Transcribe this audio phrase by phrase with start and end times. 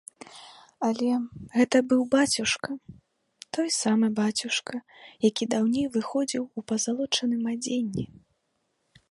[0.87, 1.09] Але,
[1.57, 2.69] гэта быў бацюшка,
[3.59, 4.75] той самы бацюшка,
[5.29, 8.05] які даўней выходзіў у пазалочаным адзенні.